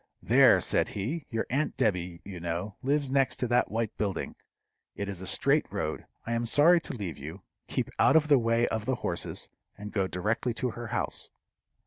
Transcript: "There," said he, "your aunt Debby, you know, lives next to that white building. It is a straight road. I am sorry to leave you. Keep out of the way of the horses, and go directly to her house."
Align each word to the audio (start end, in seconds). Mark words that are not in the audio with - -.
"There," 0.23 0.59
said 0.61 0.87
he, 0.87 1.27
"your 1.29 1.45
aunt 1.51 1.77
Debby, 1.77 2.23
you 2.25 2.39
know, 2.39 2.75
lives 2.81 3.11
next 3.11 3.35
to 3.35 3.47
that 3.49 3.69
white 3.69 3.95
building. 3.99 4.33
It 4.95 5.07
is 5.07 5.21
a 5.21 5.27
straight 5.27 5.71
road. 5.71 6.07
I 6.25 6.33
am 6.33 6.47
sorry 6.47 6.81
to 6.81 6.93
leave 6.93 7.19
you. 7.19 7.43
Keep 7.67 7.91
out 7.99 8.15
of 8.15 8.27
the 8.27 8.39
way 8.39 8.67
of 8.69 8.87
the 8.87 8.95
horses, 9.05 9.49
and 9.77 9.91
go 9.93 10.07
directly 10.07 10.55
to 10.55 10.71
her 10.71 10.87
house." 10.87 11.29